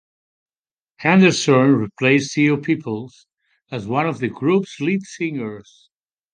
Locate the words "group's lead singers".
4.29-5.91